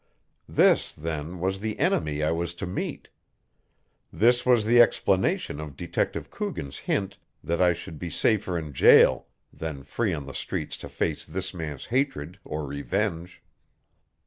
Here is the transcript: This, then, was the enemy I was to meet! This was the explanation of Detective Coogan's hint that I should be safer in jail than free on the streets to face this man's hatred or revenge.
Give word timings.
This, 0.49 0.93
then, 0.93 1.39
was 1.39 1.59
the 1.59 1.77
enemy 1.77 2.23
I 2.23 2.31
was 2.31 2.55
to 2.55 2.65
meet! 2.65 3.07
This 4.11 4.47
was 4.47 4.65
the 4.65 4.81
explanation 4.81 5.59
of 5.59 5.77
Detective 5.77 6.31
Coogan's 6.31 6.79
hint 6.79 7.19
that 7.43 7.61
I 7.61 7.73
should 7.73 7.99
be 7.99 8.09
safer 8.09 8.57
in 8.57 8.73
jail 8.73 9.27
than 9.53 9.83
free 9.83 10.11
on 10.15 10.25
the 10.25 10.33
streets 10.33 10.75
to 10.77 10.89
face 10.89 11.23
this 11.23 11.53
man's 11.53 11.85
hatred 11.85 12.39
or 12.43 12.65
revenge. 12.65 13.43